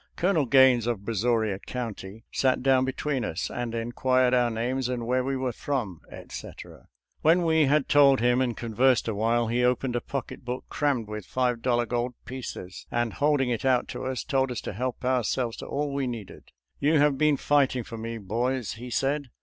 [0.15, 5.23] Colonel Gaines, of Brazoria County, sat down between us and inquired our names and where
[5.23, 6.87] we were from, etc.
[7.21, 11.07] When we had told him and conversed a while, he opened a pocket book crammed
[11.07, 15.05] with five dollar gold pieces, and holding it out to us told us to help
[15.05, 16.45] ourselves to all we needed.
[16.79, 19.29] "You have been fighting for me, boys," he said.